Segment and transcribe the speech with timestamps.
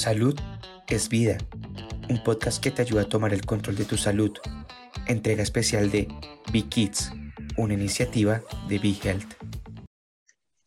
[0.00, 0.34] Salud
[0.88, 1.36] es vida,
[2.08, 4.32] un podcast que te ayuda a tomar el control de tu salud.
[5.06, 6.08] Entrega especial de
[6.50, 7.12] Be Kids,
[7.58, 9.34] una iniciativa de Be Health.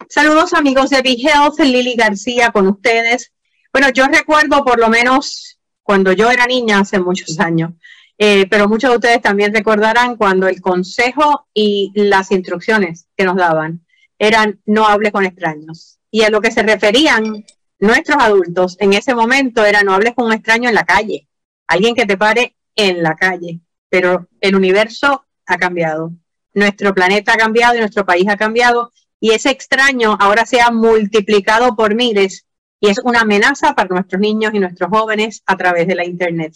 [0.08, 3.34] Saludos amigos de Be Health, Lili García con ustedes.
[3.72, 7.72] Bueno, yo recuerdo por lo menos cuando yo era niña hace muchos años,
[8.20, 13.38] eh, pero muchos de ustedes también recordarán cuando el consejo y las instrucciones que nos
[13.38, 13.84] daban
[14.20, 15.98] eran no hable con extraños.
[16.12, 17.44] Y a lo que se referían
[17.84, 21.28] nuestros adultos en ese momento era no hables con un extraño en la calle,
[21.68, 23.60] alguien que te pare en la calle.
[23.90, 26.14] Pero el universo ha cambiado,
[26.54, 30.72] nuestro planeta ha cambiado y nuestro país ha cambiado y ese extraño ahora se ha
[30.72, 32.46] multiplicado por miles
[32.80, 36.56] y es una amenaza para nuestros niños y nuestros jóvenes a través de la Internet.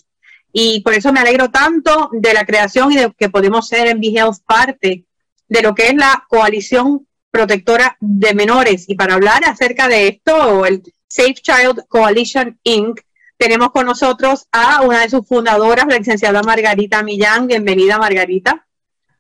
[0.54, 4.02] Y por eso me alegro tanto de la creación y de que podemos ser en
[4.02, 5.05] Health parte
[5.49, 8.85] de lo que es la coalición protectora de menores.
[8.88, 10.82] Y para hablar acerca de esto, el
[11.17, 13.02] Safe Child Coalition Inc.,
[13.38, 17.48] tenemos con nosotros a una de sus fundadoras, la licenciada Margarita Millán.
[17.48, 18.68] Bienvenida, Margarita.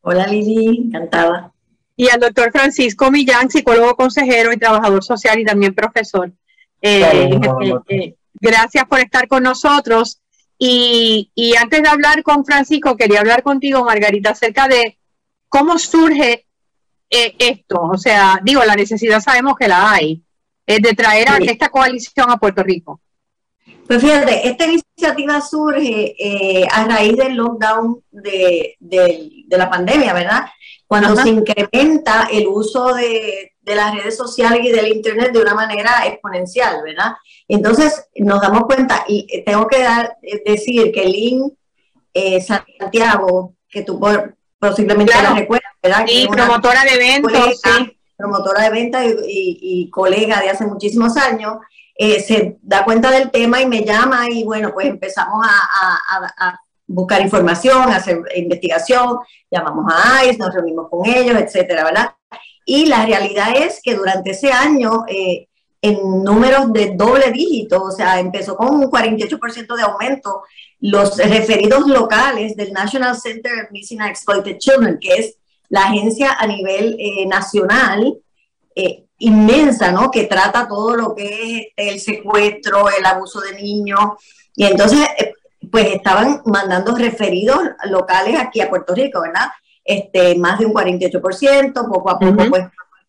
[0.01, 1.51] Hola, Lili, encantada.
[1.95, 6.31] Y al doctor Francisco Millán, psicólogo consejero y trabajador social y también profesor.
[6.83, 7.39] Eh, eh,
[7.89, 10.21] eh, gracias por estar con nosotros.
[10.59, 14.99] Y, y, antes de hablar con Francisco, quería hablar contigo, Margarita, acerca de
[15.49, 16.45] cómo surge
[17.09, 17.81] esto.
[17.81, 20.23] O sea, digo, la necesidad sabemos que la hay,
[20.67, 22.99] de traer a esta coalición a Puerto Rico?
[23.87, 28.75] Pues fíjate, esta iniciativa surge eh, a raíz del lockdown de,
[29.49, 30.45] la pandemia, ¿verdad?
[30.85, 36.05] Cuando se incrementa el uso de, las redes sociales y del Internet de una manera
[36.05, 37.13] exponencial, ¿verdad?
[37.47, 41.57] Entonces nos damos cuenta, y tengo que dar, eh, decir que Lynn
[42.13, 43.99] eh, Santiago, que tú
[44.59, 46.05] posiblemente la recuerdas, ¿verdad?
[46.07, 51.57] Sí, promotora de eventos, sí promotora de ventas y, colega de hace muchísimos años,
[51.95, 57.21] eh, se da cuenta del tema y me llama y bueno, pues empezamos a, buscar
[57.21, 59.17] información, a hacer investigación,
[59.51, 62.11] llamamos a ICE, nos reunimos con ellos, etcétera, ¿verdad?
[62.65, 65.49] Y la realidad es que durante ese año, eh,
[65.81, 70.43] en números de doble dígito, o sea, empezó con un 48% de aumento,
[70.79, 75.37] los referidos locales del National Center of Missing and Exploited Children, que es
[75.69, 78.17] la agencia a nivel eh, nacional
[78.75, 80.11] eh, inmensa, ¿no?
[80.11, 83.99] Que trata todo lo que es el secuestro, el abuso de niños.
[84.55, 85.33] Y entonces, eh,
[85.71, 89.47] pues estaban mandando referidos locales aquí a Puerto Rico, ¿verdad?
[89.83, 92.65] Este, más de un 48%, poco a poco, pues,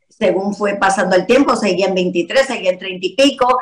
[0.08, 3.58] según fue pasando el tiempo, seguía en 23, seguía en 30 y pico,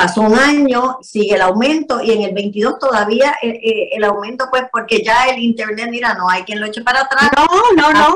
[0.00, 4.04] pasó un año, sigue el aumento y en el 22 todavía el, eh, eh, el,
[4.04, 7.30] aumento, pues porque ya el Internet, mira, no hay quien lo eche para atrás.
[7.36, 7.46] No,
[7.76, 8.14] no, no.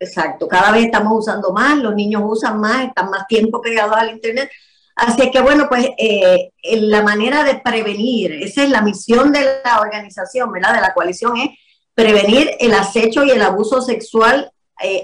[0.00, 4.10] Exacto, cada vez estamos usando más, los niños usan más, están más tiempo pegados al
[4.10, 4.50] Internet.
[4.96, 9.80] Así que bueno, pues eh, la manera de prevenir, esa es la misión de la
[9.80, 10.74] organización, ¿verdad?
[10.74, 11.50] De la coalición, es
[11.94, 14.50] prevenir el acecho y el abuso sexual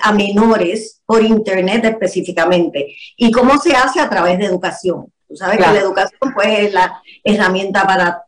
[0.01, 2.97] a menores por Internet específicamente.
[3.17, 4.01] ¿Y cómo se hace?
[4.01, 5.07] A través de educación.
[5.29, 8.23] Tú sabes que la educación pues es la herramienta para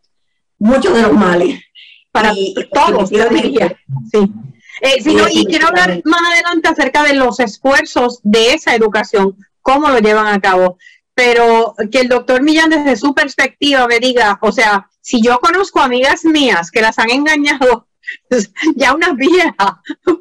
[0.58, 1.60] muchos de los males.
[2.12, 2.32] Para
[2.72, 3.76] todos, yo diría.
[4.10, 4.30] Sí.
[4.82, 5.02] Eh,
[5.32, 10.26] y quiero hablar más adelante acerca de los esfuerzos de esa educación, cómo lo llevan
[10.26, 10.78] a cabo.
[11.14, 15.80] Pero que el doctor Millán desde su perspectiva me diga, o sea, si yo conozco
[15.80, 17.88] amigas mías que las han engañado
[18.76, 19.72] ya unas viejas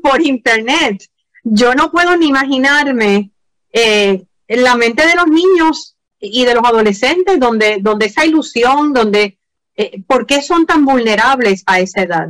[0.02, 1.04] por internet,
[1.44, 3.32] yo no puedo ni imaginarme
[3.72, 8.94] eh, en la mente de los niños y de los adolescentes, donde, donde esa ilusión,
[8.94, 9.38] donde,
[9.76, 12.28] eh, ¿por qué son tan vulnerables a esa edad?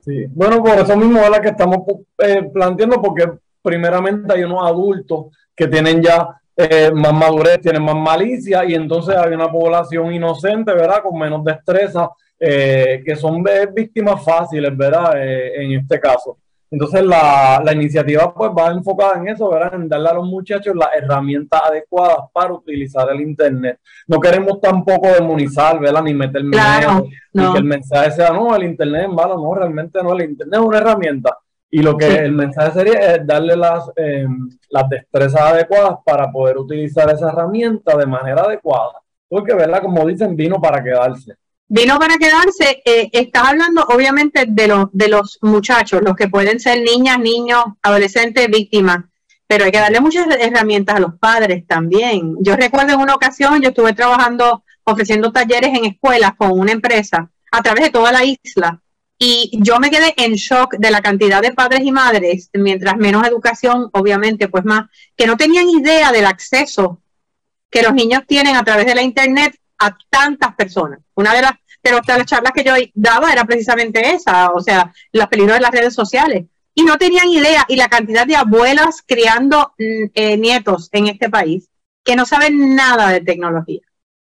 [0.00, 1.78] Sí, bueno, por eso mismo es la que estamos
[2.18, 3.30] eh, planteando, porque
[3.60, 9.14] primeramente hay unos adultos que tienen ya eh, más madurez, tienen más malicia, y entonces
[9.16, 11.02] hay una población inocente, ¿verdad?
[11.02, 13.42] Con menos destreza, que son
[13.74, 15.12] víctimas fáciles, ¿verdad?
[15.16, 16.36] en este caso.
[16.70, 19.74] Entonces la, la, iniciativa pues va enfocada en eso, ¿verdad?
[19.74, 23.78] En darle a los muchachos las herramientas adecuadas para utilizar el Internet.
[24.08, 26.02] No queremos tampoco demonizar, ¿verdad?
[26.02, 30.02] Ni meter miedo, ni que el mensaje sea, no, el Internet es malo, no, realmente
[30.02, 31.38] no, el Internet es una herramienta.
[31.70, 36.58] Y lo que el mensaje sería es darle las, em, las destrezas adecuadas para poder
[36.58, 38.94] utilizar esa herramienta de manera adecuada.
[39.28, 39.82] Porque, ¿verdad?
[39.82, 41.36] Como dicen, vino para quedarse
[41.68, 42.82] vino para quedarse.
[42.84, 47.64] Eh, estás hablando obviamente de los, de los muchachos, los que pueden ser niñas, niños,
[47.82, 49.04] adolescentes, víctimas,
[49.46, 52.36] pero hay que darle muchas herramientas a los padres también.
[52.40, 57.30] Yo recuerdo en una ocasión, yo estuve trabajando, ofreciendo talleres en escuelas con una empresa
[57.50, 58.80] a través de toda la isla.
[59.18, 63.26] Y yo me quedé en shock de la cantidad de padres y madres, mientras menos
[63.26, 67.00] educación, obviamente, pues más, que no tenían idea del acceso
[67.70, 71.00] que los niños tienen a través de la Internet a tantas personas.
[71.14, 71.52] Una de las,
[71.82, 75.70] de las charlas que yo daba era precisamente esa, o sea, los peligros de las
[75.70, 76.46] redes sociales.
[76.74, 81.30] Y no tenían idea, y la cantidad de abuelas criando mm, eh, nietos en este
[81.30, 81.68] país
[82.04, 83.80] que no saben nada de tecnología.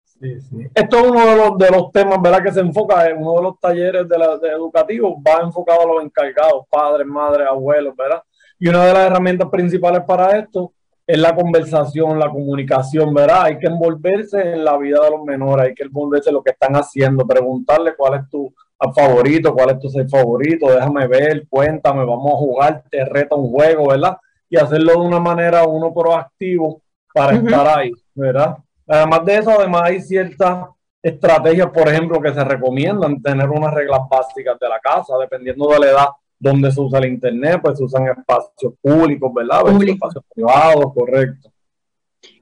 [0.04, 0.56] Sí, sí.
[0.74, 2.42] Esto es uno de los, de los temas ¿verdad?
[2.44, 5.94] que se enfoca en uno de los talleres de, la, de educativos, va enfocado a
[5.94, 8.22] los encargados, padres, madres, abuelos, ¿verdad?
[8.58, 10.72] Y una de las herramientas principales para esto
[11.12, 13.42] es la conversación, la comunicación, ¿verdad?
[13.42, 16.52] Hay que envolverse en la vida de los menores, hay que envolverse en lo que
[16.52, 18.50] están haciendo, preguntarle cuál es tu
[18.94, 23.50] favorito, cuál es tu ser favorito, déjame ver, cuéntame, vamos a jugar, te reta un
[23.50, 24.16] juego, ¿verdad?
[24.48, 26.80] Y hacerlo de una manera uno proactivo
[27.12, 28.56] para estar ahí, ¿verdad?
[28.88, 30.64] Además de eso, además hay ciertas
[31.02, 35.78] estrategias, por ejemplo, que se recomiendan tener unas reglas básicas de la casa, dependiendo de
[35.78, 36.06] la edad
[36.42, 39.62] donde se usa el Internet, pues se usan espacios públicos, ¿verdad?
[39.80, 41.52] Espacios privados, correcto.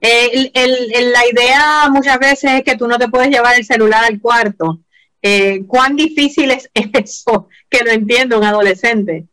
[0.01, 0.51] Eh,
[1.13, 4.79] la idea muchas veces es que tú no te puedes llevar el celular al cuarto.
[5.21, 9.27] Eh, ¿Cuán difícil es eso que lo entienda un adolescente?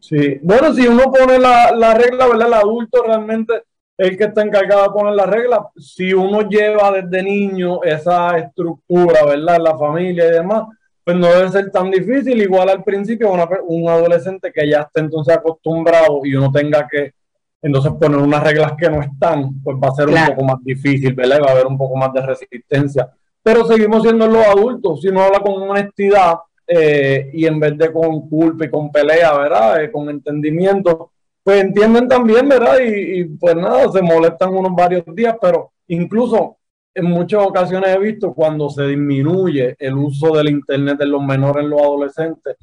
[0.00, 2.48] Sí, bueno, si uno pone la, la regla, ¿verdad?
[2.48, 3.62] El adulto realmente
[3.98, 5.68] el que está encargado de poner la regla.
[5.76, 9.58] Si uno lleva desde niño esa estructura, ¿verdad?
[9.60, 10.64] La familia y demás,
[11.04, 12.40] pues no debe ser tan difícil.
[12.40, 13.32] Igual al principio,
[13.66, 17.12] un adolescente que ya esté entonces acostumbrado y uno tenga que
[17.60, 21.14] entonces poner unas reglas que no están, pues va a ser un poco más difícil,
[21.14, 21.38] ¿verdad?
[21.38, 23.08] Y va a haber un poco más de resistencia.
[23.42, 26.34] Pero seguimos siendo los adultos, si uno habla con honestidad
[26.66, 29.82] eh, y en vez de con culpa y con pelea, ¿verdad?
[29.82, 31.12] Eh, con entendimiento,
[31.42, 32.78] pues entienden también, ¿verdad?
[32.80, 36.56] Y, y pues nada, se molestan unos varios días, pero incluso
[36.94, 41.64] en muchas ocasiones he visto cuando se disminuye el uso del Internet en los menores,
[41.64, 42.56] en los adolescentes,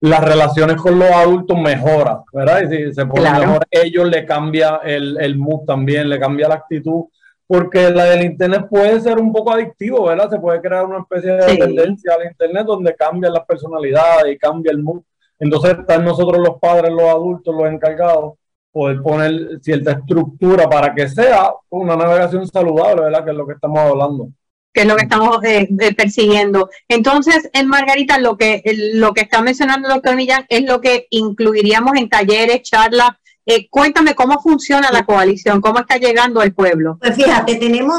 [0.00, 2.62] las relaciones con los adultos mejoran, ¿verdad?
[2.62, 6.54] Y si se pone mejor, ellos le cambia el, el mood también, le cambia la
[6.54, 7.04] actitud,
[7.46, 10.30] porque la del Internet puede ser un poco adictivo, ¿verdad?
[10.30, 14.70] Se puede crear una especie de dependencia al Internet donde cambian las personalidades y cambia
[14.70, 15.02] el mood.
[15.38, 18.34] Entonces están nosotros los padres, los adultos, los encargados,
[18.78, 23.24] poder poner cierta estructura para que sea una navegación saludable, ¿verdad?
[23.24, 24.28] Que es lo que estamos hablando.
[24.72, 26.70] Que es lo que estamos eh, eh, persiguiendo.
[26.86, 28.62] Entonces, en Margarita, lo que,
[28.94, 33.10] lo que está mencionando el doctor Millán es lo que incluiríamos en talleres, charlas.
[33.44, 36.98] Eh, cuéntame cómo funciona la coalición, cómo está llegando al pueblo.
[37.00, 37.98] Pues fíjate, tenemos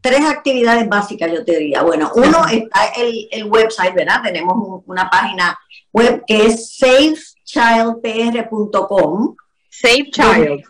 [0.00, 1.82] tres actividades básicas, yo te diría.
[1.82, 4.22] Bueno, uno está el, el website, ¿verdad?
[4.22, 5.58] Tenemos una página
[5.92, 9.34] web que es safechildpr.com.
[9.80, 10.64] Safe Child.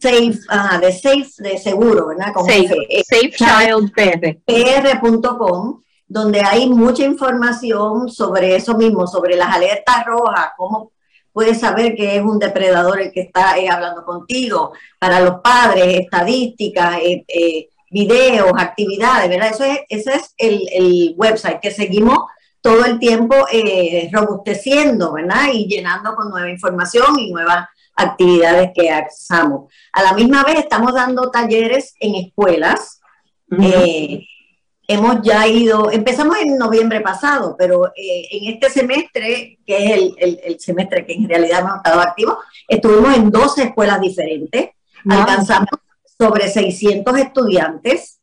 [0.00, 0.38] Safe,
[0.80, 2.32] de safe, de seguro, ¿verdad?
[2.46, 2.76] safe,
[3.08, 10.92] safechildpr.com, donde hay mucha información sobre eso mismo, sobre las alertas rojas, cómo
[11.32, 15.98] puedes saber que es un depredador el que está eh, hablando contigo, para los padres,
[16.00, 19.50] estadísticas, eh, eh, videos, actividades, ¿verdad?
[19.50, 22.20] Eso es, ese es el, el website que seguimos
[22.66, 25.50] todo el tiempo eh, robusteciendo, ¿verdad?
[25.52, 29.72] Y llenando con nueva información y nuevas actividades que hacemos.
[29.92, 33.00] A la misma vez estamos dando talleres en escuelas.
[33.60, 34.24] Eh,
[34.86, 40.40] hemos ya ido, empezamos en noviembre pasado, pero eh, en este semestre, que es el,
[40.44, 42.36] el, semestre que en realidad hemos estado activos,
[42.68, 44.70] estuvimos en 12 escuelas diferentes,
[45.08, 45.70] alcanzamos
[46.18, 48.16] sobre 600 estudiantes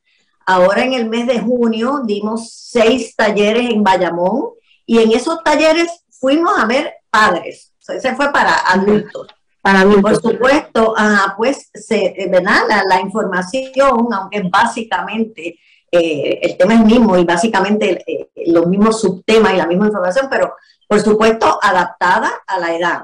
[0.46, 4.50] Ahora en el mes de junio dimos seis talleres en Bayamón
[4.86, 7.72] y en esos talleres fuimos a ver padres.
[7.88, 9.28] ese fue para adultos.
[9.64, 10.20] Para adultos.
[10.20, 10.94] Por supuesto,
[11.38, 12.64] pues se, eh, ¿verdad?
[12.86, 15.58] La, información, aunque básicamente
[15.90, 20.28] eh, el tema es mismo y básicamente eh, los mismos subtemas y la misma información,
[20.30, 20.54] pero
[20.86, 23.02] por supuesto adaptada a la edad.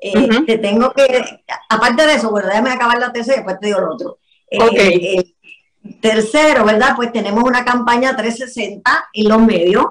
[0.00, 1.24] Te tengo que,
[1.68, 4.18] aparte de eso, bueno, déjame acabar la tesis y después te digo lo otro.
[4.50, 5.36] Okay.
[6.00, 6.96] Tercero, ¿verdad?
[6.96, 9.86] Pues tenemos una campaña 360 en los medios,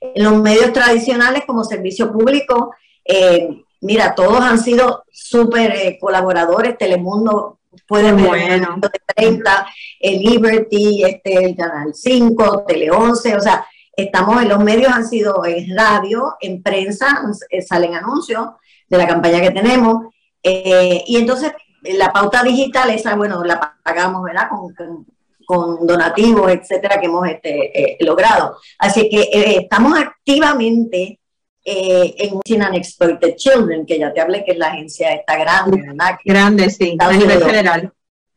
[0.00, 2.74] en los medios tradicionales como servicio público.
[3.04, 6.76] Eh, mira, todos han sido súper eh, colaboradores.
[6.78, 8.76] Telemundo puede ver bueno.
[8.80, 9.66] de 30,
[10.00, 15.06] el Liberty, este, el Canal 5, Tele 11, o sea, estamos en los medios, han
[15.06, 18.48] sido en radio, en prensa, eh, salen anuncios
[18.88, 20.06] de la campaña que tenemos.
[20.42, 24.48] y entonces la pauta digital, esa, bueno, la pagamos, ¿verdad?
[24.48, 25.06] con
[25.50, 28.56] con donativos, etcétera, que hemos este, eh, logrado.
[28.78, 31.18] Así que eh, estamos activamente
[31.64, 35.82] eh, en China Unexploited Children, que ya te hablé que es la agencia está grande,
[35.86, 36.18] ¿verdad?
[36.24, 37.92] Grande, sí, a nivel federal.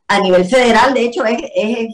[0.07, 1.87] A nivel federal, de hecho, es, es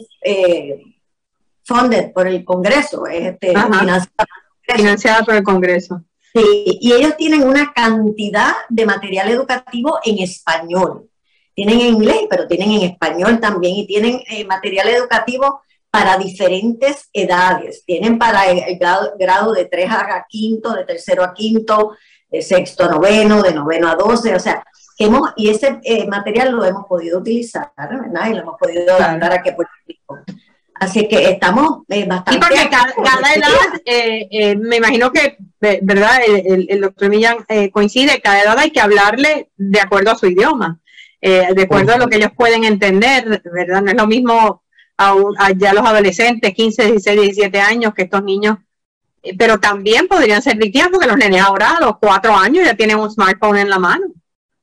[1.64, 4.26] funded por el Congreso, es este, financiada,
[4.62, 6.02] financiada por el Congreso.
[6.34, 11.10] Sí, y ellos tienen una cantidad de material educativo en español
[11.54, 15.60] tienen en inglés, pero tienen en español también y tienen eh, material educativo
[15.90, 17.84] para diferentes edades.
[17.84, 21.96] Tienen para el grado, de 3 a quinto, de tercero a quinto,
[22.30, 24.62] de sexto a noveno, de noveno a 12, o sea,
[24.98, 28.30] hemos, y ese eh, material lo hemos podido utilizar, ¿verdad?
[28.30, 30.18] Y lo hemos podido adaptar a que Puerto Rico.
[30.74, 32.36] Así que estamos eh, bastante...
[32.36, 36.20] Y porque cada, edad, eh, me imagino que, ¿verdad?
[36.26, 40.78] El, doctor Millán coincide, cada edad hay que hablarle de acuerdo a su idioma,
[41.20, 43.82] de acuerdo a lo que ellos pueden entender, ¿verdad?
[43.82, 44.62] No es lo mismo
[45.00, 48.58] a, ya los adolescentes, 15, 16, 17 años, que estos niños,
[49.22, 52.98] eh, pero también podrían ser víctimas porque los nenes ahora los 4 años ya tienen
[52.98, 54.06] un smartphone en la mano.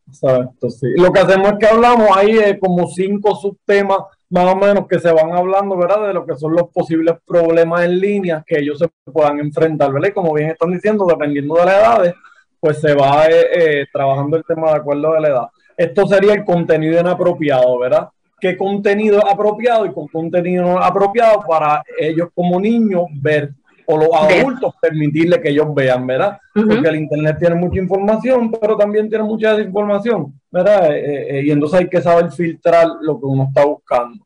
[0.08, 0.88] Exacto, sí.
[0.96, 5.00] Lo que hacemos es que hablamos ahí de como cinco subtemas más o menos que
[5.00, 6.08] se van hablando, ¿verdad?
[6.08, 10.10] De lo que son los posibles problemas en línea que ellos se puedan enfrentar, ¿verdad?
[10.10, 12.15] Y como bien están diciendo, dependiendo de las edades,
[12.60, 15.48] pues se va eh, eh, trabajando el tema de acuerdo a la edad.
[15.75, 18.10] Esto sería el contenido inapropiado, ¿verdad?
[18.39, 23.51] Qué contenido apropiado y con contenido apropiado para ellos como niños ver
[23.89, 26.38] o los adultos permitirle que ellos vean, ¿verdad?
[26.53, 30.94] Porque el Internet tiene mucha información, pero también tiene mucha desinformación, ¿verdad?
[30.94, 34.25] Eh, eh, eh, y entonces hay que saber filtrar lo que uno está buscando.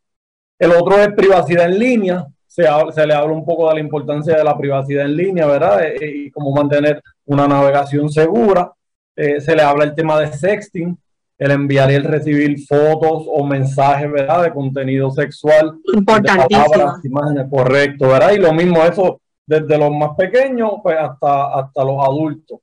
[0.58, 2.26] El otro es privacidad en línea.
[2.48, 5.84] Se, se le habla un poco de la importancia de la privacidad en línea, ¿verdad?
[6.02, 8.72] y cómo mantener una navegación segura.
[9.16, 10.98] se le habla el tema de sexting,
[11.42, 14.44] el enviar y el recibir fotos o mensajes, ¿verdad?
[14.44, 15.74] De contenido sexual.
[15.92, 17.00] Importantísimo.
[17.04, 18.34] imágenes, correcto, ¿verdad?
[18.34, 22.60] Y lo mismo eso desde los más pequeños pues hasta, hasta los adultos.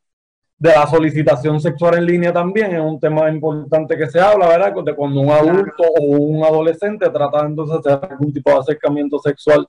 [0.57, 4.73] De la solicitación sexual en línea también es un tema importante que se habla, ¿verdad?
[4.85, 9.19] De cuando un adulto o un adolescente trata entonces de hacer algún tipo de acercamiento
[9.19, 9.67] sexual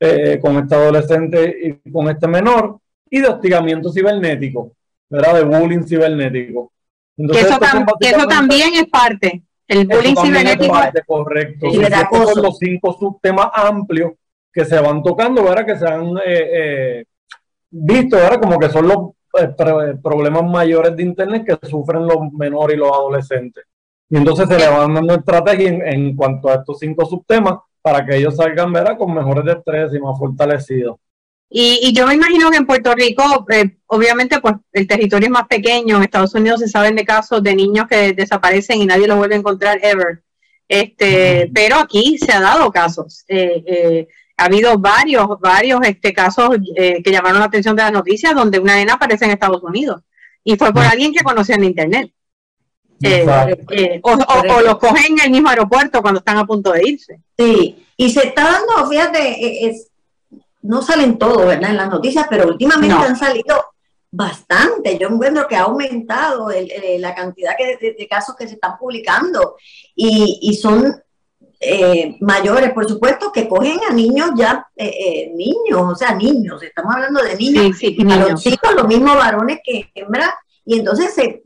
[0.00, 4.72] eh, con este adolescente y con este menor, y de hostigamiento cibernético,
[5.08, 5.34] ¿verdad?
[5.36, 6.72] De bullying cibernético
[7.26, 9.42] que, eso, también es parte.
[9.66, 10.74] El bullying cibernético.
[11.06, 11.66] correcto.
[11.66, 14.12] Y son los cinco subtemas amplios
[14.52, 15.66] que se van tocando, ¿verdad?
[15.66, 17.04] Que se han eh, eh,
[17.70, 18.40] visto, ¿verdad?
[18.40, 18.98] Como que son los
[19.38, 23.64] eh, problemas mayores de Internet que sufren los menores y los adolescentes.
[24.08, 28.06] Y entonces se le van dando estrategias en, en cuanto a estos cinco subtemas para
[28.06, 28.96] que ellos salgan, ¿verdad?
[28.96, 30.96] Con mejores destrezas y más fortalecidos.
[31.50, 35.46] Y, yo me imagino que en Puerto Rico, eh, obviamente, pues el territorio es más
[35.46, 35.96] pequeño.
[35.96, 39.34] En Estados Unidos se saben de casos de niños que desaparecen y nadie los vuelve
[39.34, 40.22] a encontrar ever.
[40.68, 43.24] Este, pero aquí se ha dado casos.
[43.28, 48.34] Eh, eh, ha habido varios, varios este, casos que llamaron la atención de las noticias
[48.34, 50.02] donde una nena aparece en Estados Unidos
[50.44, 52.12] y fue por alguien que conocía en internet.
[54.02, 57.20] o, o, los cogen en el mismo aeropuerto cuando están a punto de irse.
[57.36, 59.90] Sí, y se está dando, fíjate, es,
[60.68, 61.70] no salen todos, ¿verdad?
[61.70, 63.56] En las noticias, pero últimamente han salido
[64.10, 64.98] bastante.
[64.98, 66.50] Yo encuentro que ha aumentado
[66.98, 69.56] la cantidad de, casos que se están publicando
[69.96, 70.94] y, son
[71.58, 76.62] eh, mayores, por supuesto, que cogen a niños ya, eh, eh, niños, o sea, niños,
[76.62, 80.34] estamos hablando de niños, sí, sí, los chicos, los mismos varones que hembras,
[80.70, 81.42] y entonces, se,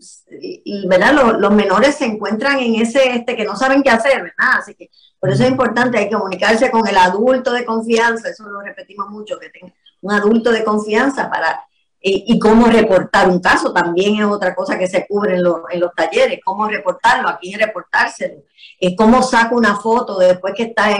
[0.88, 1.38] ¿verdad?
[1.38, 4.58] Los, menores se encuentran en ese, este, que no saben qué hacer, ¿verdad?
[4.58, 8.48] Así que por eso es importante, hay que comunicarse con el adulto de confianza, eso
[8.48, 11.64] lo repetimos mucho, que tenga un adulto de confianza para,
[12.00, 15.94] y, cómo reportar un caso, también es otra cosa que se cubre en, en los
[15.94, 18.42] talleres, cómo reportarlo, a quién reportárselo,
[18.80, 20.96] es cómo saco una foto después que está,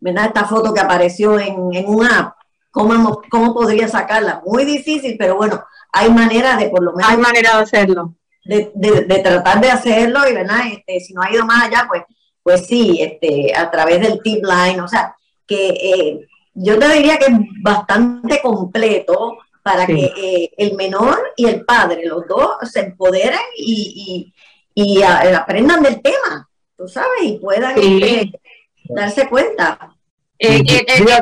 [0.00, 0.28] ¿verdad?
[0.28, 2.36] Esta foto que apareció en, en un app,
[2.76, 4.42] ¿cómo, ¿cómo podría sacarla?
[4.44, 7.10] Muy difícil, pero bueno, hay manera de por lo menos...
[7.10, 8.14] Hay manera de hacerlo.
[8.44, 10.60] De, de, tratar de hacerlo y, ¿verdad?
[10.70, 12.02] Este, si no ha ido más allá, pues
[12.46, 15.16] pues sí, este, a través del tip line, o sea,
[15.48, 21.46] que eh, yo te diría que es bastante completo para que eh, el menor y
[21.46, 24.32] el padre, los dos, se empoderen y,
[25.02, 28.30] aprendan del tema, tú sabes, y puedan este,
[28.90, 29.95] darse cuenta.
[30.38, 30.62] Eh,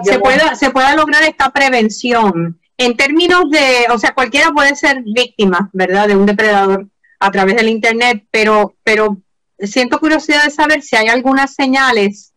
[0.05, 5.03] se, pueda, se pueda lograr esta prevención en términos de, o sea, cualquiera puede ser
[5.05, 6.89] víctima, ¿verdad?, de un depredador
[7.21, 9.19] a través del Internet, pero, pero
[9.59, 12.33] siento curiosidad de saber si hay algunas señales,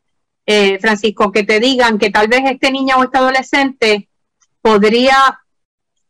[0.45, 4.07] eh, Francisco, que te digan que tal vez este niño o este adolescente
[4.61, 5.41] podría,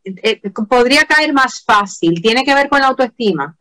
[0.03, 2.21] eh, podría caer más fácil.
[2.21, 3.57] ¿Tiene que ver con la autoestima?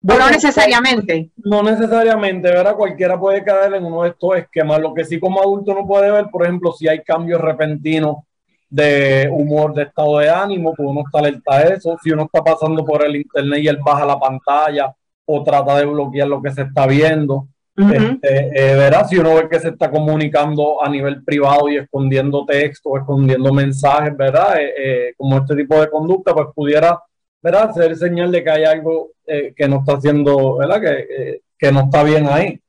[0.00, 1.30] No necesariamente.
[1.36, 2.76] No necesariamente, ¿verdad?
[2.76, 4.80] Cualquiera puede caer en uno de estos esquemas.
[4.80, 8.16] Lo que sí como adulto no puede ver, por ejemplo, si hay cambios repentinos
[8.70, 11.96] de humor, de estado de ánimo, pues uno está alerta a eso.
[12.02, 15.84] Si uno está pasando por el internet y él baja la pantalla o trata de
[15.84, 17.48] bloquear lo que se está viendo.
[17.78, 22.44] Este, eh, verá, si uno ve que se está comunicando a nivel privado y escondiendo
[22.44, 24.60] texto, escondiendo mensajes, ¿verdad?
[24.60, 26.98] Eh, eh, como este tipo de conducta, pues pudiera,
[27.42, 27.72] ¿verdad?
[27.72, 30.80] Ser señal de que hay algo que no está haciendo, ¿verdad?
[30.80, 32.60] Que, que no está bien ahí.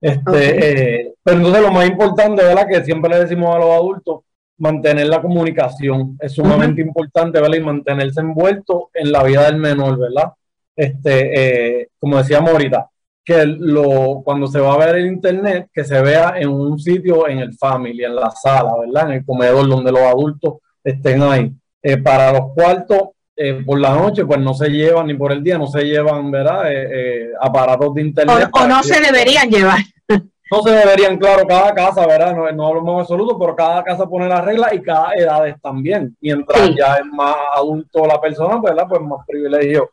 [0.00, 2.68] Este, eh, pero entonces lo más importante, ¿verdad?
[2.68, 4.20] Que siempre le decimos a los adultos,
[4.58, 7.56] mantener la comunicación es sumamente importante, ¿verdad?
[7.56, 10.32] Y mantenerse envuelto en la vida del menor, ¿verdad?
[10.76, 12.86] Este, eh, como decíamos ahorita,
[13.24, 17.26] que lo, cuando se va a ver el internet, que se vea en un sitio,
[17.26, 19.06] en el family, en la sala, ¿verdad?
[19.06, 21.50] En el comedor donde los adultos estén ahí.
[21.82, 25.42] Eh, para los cuartos, eh, por la noche, pues no se llevan, ni por el
[25.42, 26.64] día, no se llevan, ¿verdad?
[27.40, 28.48] aparatos de internet.
[28.52, 29.80] O, no se deberían llevar.
[30.50, 32.36] No se deberían, claro, cada casa, ¿verdad?
[32.36, 36.14] No, no hablamos absoluto, pero cada casa pone las reglas y cada edad también.
[36.20, 38.86] Mientras ya es más adulto la persona, ¿verdad?
[38.86, 39.90] Pues más privilegio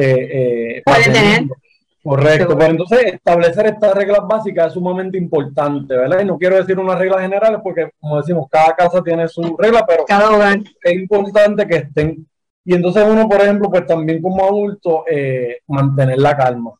[0.00, 1.44] eh, Puede tener.
[2.02, 6.20] Correcto, pero entonces establecer estas reglas básicas es sumamente importante, ¿verdad?
[6.20, 9.84] Y no quiero decir unas reglas generales porque, como decimos, cada casa tiene su regla,
[9.84, 10.04] pero
[10.82, 12.26] es importante que estén.
[12.68, 16.72] Y entonces uno, por ejemplo, pues también como adulto, eh, mantener la calma.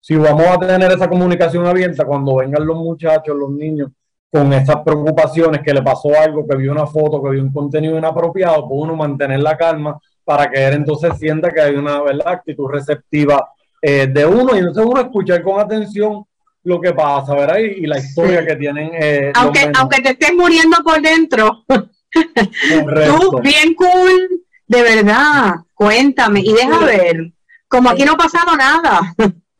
[0.00, 3.90] Si vamos a tener esa comunicación abierta cuando vengan los muchachos, los niños,
[4.30, 7.98] con esas preocupaciones, que le pasó algo, que vio una foto, que vio un contenido
[7.98, 12.28] inapropiado, pues uno mantener la calma para que él entonces sienta que hay una ¿verdad?
[12.28, 13.46] actitud receptiva
[13.82, 16.24] eh, de uno y entonces uno escuchar con atención
[16.62, 17.58] lo que pasa, ¿verdad?
[17.58, 18.90] Y, la historia que tienen.
[18.94, 21.62] Eh, aunque, aunque te estés muriendo por dentro.
[21.68, 27.32] Tú, bien cool, de verdad, cuéntame y deja ver.
[27.68, 29.14] Como aquí no ha pasado nada.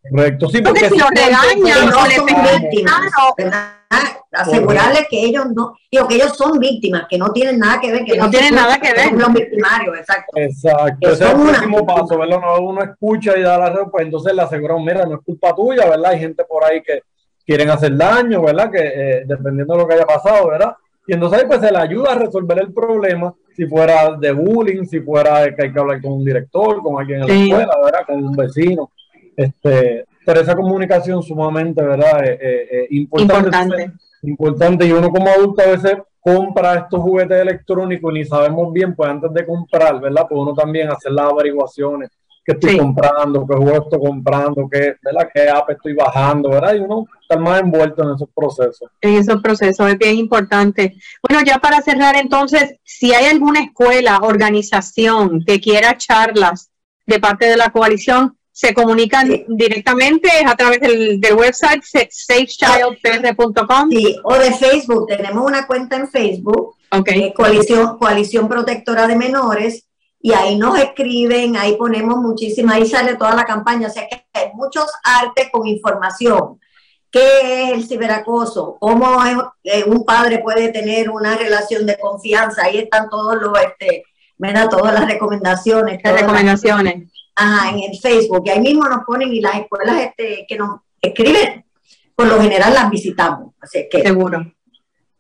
[0.09, 2.21] Correcto, sí, porque, si lo regañan, no le
[4.33, 8.05] asegurarles que ellos no, digo que ellos son víctimas, que no tienen nada que ver,
[8.05, 9.13] que, no, tienen nada que ver.
[9.13, 10.33] Los victimarios, exacto.
[10.37, 12.41] Exacto, ese es el último paso, ¿verdad?
[12.61, 15.89] Uno, escucha y da la respuesta, pues entonces le aseguran, mira, no es culpa tuya,
[15.89, 16.13] ¿verdad?
[16.13, 17.03] Hay gente por ahí que
[17.45, 18.71] quieren hacer daño, ¿verdad?
[18.71, 20.75] Que eh, dependiendo de lo que haya pasado, ¿verdad?
[21.07, 25.01] Y entonces pues se le ayuda a resolver el problema, si fuera de bullying, si
[25.01, 28.07] fuera que hay que hablar con un director, con alguien en la escuela, ¿verdad?
[28.07, 28.91] Con un vecino.
[29.35, 32.23] Este, pero esa comunicación sumamente, ¿verdad?
[32.23, 33.93] Eh, eh, eh importante.
[34.23, 34.87] importante.
[34.87, 39.09] Y uno como adulto a veces compra estos juguetes electrónicos y ni sabemos bien, pues
[39.09, 40.27] antes de comprar, ¿verdad?
[40.29, 42.11] Pues uno también hacer las averiguaciones,
[42.47, 45.29] qué estoy comprando, qué juego estoy comprando, qué, ¿verdad?
[45.35, 46.77] qué app estoy bajando, ¿verdad?
[46.77, 48.89] Y uno está más envuelto en esos procesos.
[49.01, 50.95] En esos procesos es bien importante.
[51.29, 56.71] Bueno, ya para cerrar entonces, si hay alguna escuela, organización que quiera charlas
[57.05, 63.91] de parte de la coalición, se comunican directamente a través del, website safechildpr.com.
[63.91, 65.09] Sí, o de Facebook.
[65.09, 67.35] Tenemos una cuenta en Facebook, okay.
[67.35, 69.87] Coalición, Coalición Protectora de Menores,
[70.21, 73.89] y ahí nos escriben, ahí ponemos muchísima, ahí sale toda la campaña.
[73.89, 76.61] O sea que hay muchos artes con información.
[77.11, 78.77] ¿Qué es el ciberacoso?
[78.81, 79.19] ¿Cómo
[79.63, 82.65] eh, un padre puede tener una relación de confianza?
[82.65, 84.05] Ahí están todos los, este,
[84.71, 86.01] todas las recomendaciones.
[86.03, 90.57] Las recomendaciones en el Facebook, y ahí mismo nos ponen y las escuelas este, que
[90.57, 91.65] nos escriben,
[92.15, 93.55] por lo general las visitamos.
[93.61, 94.03] Así que.
[94.03, 94.53] Seguro.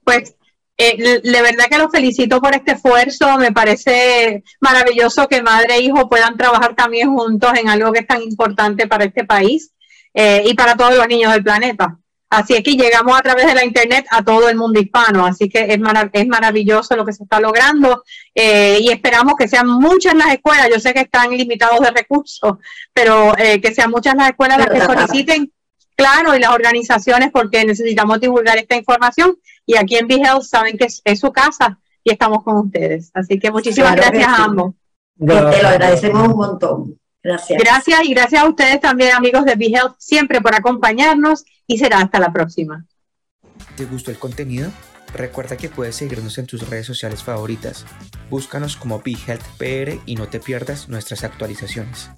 [0.02, 0.34] Pues
[0.78, 3.38] eh, de verdad que los felicito por este esfuerzo.
[3.38, 8.06] Me parece maravilloso que madre e hijo puedan trabajar también juntos en algo que es
[8.06, 9.72] tan importante para este país
[10.12, 11.98] eh, y para todos los niños del planeta.
[12.28, 15.48] Así es que llegamos a través de la Internet a todo el mundo hispano, así
[15.48, 15.78] que es,
[16.12, 18.02] es maravilloso lo que se está logrando
[18.34, 22.58] eh, y esperamos que sean muchas las escuelas, yo sé que están limitados de recursos,
[22.92, 25.52] pero que sean muchas las escuelas las que soliciten,
[25.94, 30.86] claro, y las organizaciones porque necesitamos divulgar esta información y aquí en BeHealth saben que
[30.86, 33.10] es, su casa y estamos con ustedes.
[33.12, 34.74] Así que muchísimas gracias a ambos.
[35.18, 37.00] Te lo agradecemos un montón.
[37.22, 37.60] Gracias.
[37.60, 42.20] Gracias y gracias a ustedes también, amigos de BeHealth, siempre por acompañarnos y será hasta
[42.20, 42.86] la próxima.
[43.76, 44.70] ¿Te gustó el contenido?
[45.12, 47.84] Recuerda que puedes seguirnos en tus redes sociales favoritas.
[48.30, 52.10] Búscanos como BeHealthPR y no te pierdas nuestras actualizaciones.